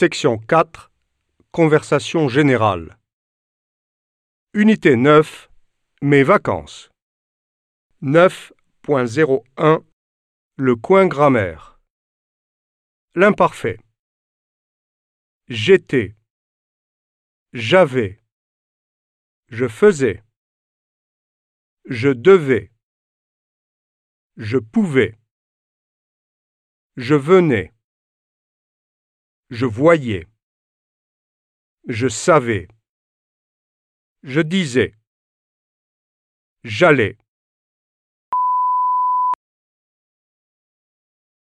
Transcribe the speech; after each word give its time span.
Section 0.00 0.38
4 0.38 0.92
Conversation 1.50 2.28
générale. 2.28 3.00
Unité 4.54 4.94
9 4.94 5.50
Mes 6.02 6.22
vacances. 6.22 6.88
9.01 8.04 9.84
Le 10.54 10.76
coin 10.76 11.08
grammaire. 11.08 11.80
L'imparfait. 13.16 13.80
J'étais. 15.48 16.14
J'avais. 17.52 18.22
Je 19.48 19.66
faisais. 19.66 20.22
Je 21.86 22.10
devais. 22.10 22.70
Je 24.36 24.58
pouvais. 24.58 25.18
Je 26.96 27.16
venais 27.16 27.72
Je 29.50 29.64
voyais. 29.64 30.26
Je 31.88 32.08
savais. 32.08 32.68
Je 34.22 34.40
disais. 34.42 34.94
J'allais 36.64 37.16